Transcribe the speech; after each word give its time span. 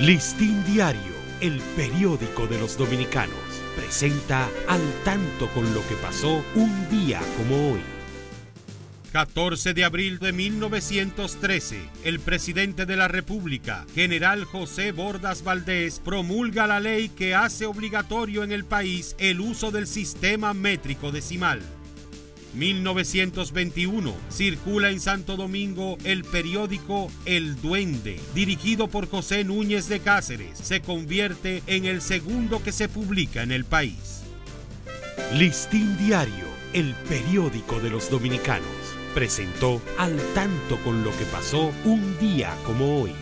Listín 0.00 0.62
Diario, 0.66 1.14
el 1.40 1.58
periódico 1.74 2.46
de 2.46 2.58
los 2.58 2.76
dominicanos, 2.76 3.34
presenta 3.74 4.46
al 4.68 4.82
tanto 5.06 5.48
con 5.54 5.72
lo 5.72 5.80
que 5.88 5.94
pasó 5.94 6.44
un 6.54 6.90
día 6.90 7.18
como 7.38 7.72
hoy. 7.72 7.80
14 9.12 9.72
de 9.72 9.84
abril 9.84 10.18
de 10.18 10.34
1913, 10.34 11.80
el 12.04 12.20
presidente 12.20 12.84
de 12.84 12.96
la 12.96 13.08
República, 13.08 13.86
general 13.94 14.44
José 14.44 14.92
Bordas 14.92 15.42
Valdés, 15.42 15.98
promulga 16.04 16.66
la 16.66 16.78
ley 16.78 17.08
que 17.08 17.34
hace 17.34 17.64
obligatorio 17.64 18.44
en 18.44 18.52
el 18.52 18.66
país 18.66 19.16
el 19.18 19.40
uso 19.40 19.70
del 19.70 19.86
sistema 19.86 20.52
métrico 20.52 21.10
decimal. 21.10 21.62
1921 22.56 24.14
circula 24.30 24.90
en 24.90 25.00
Santo 25.00 25.36
Domingo 25.36 25.98
el 26.04 26.24
periódico 26.24 27.10
El 27.24 27.60
Duende, 27.60 28.18
dirigido 28.34 28.88
por 28.88 29.08
José 29.08 29.44
Núñez 29.44 29.88
de 29.88 30.00
Cáceres. 30.00 30.58
Se 30.58 30.80
convierte 30.80 31.62
en 31.66 31.84
el 31.84 32.00
segundo 32.00 32.62
que 32.62 32.72
se 32.72 32.88
publica 32.88 33.42
en 33.42 33.52
el 33.52 33.64
país. 33.64 34.22
Listín 35.34 35.96
Diario, 35.98 36.46
el 36.72 36.94
periódico 37.08 37.78
de 37.80 37.90
los 37.90 38.10
dominicanos, 38.10 38.66
presentó 39.14 39.82
al 39.98 40.16
tanto 40.34 40.78
con 40.82 41.04
lo 41.04 41.10
que 41.16 41.24
pasó 41.26 41.72
un 41.84 42.18
día 42.18 42.54
como 42.64 43.02
hoy. 43.02 43.12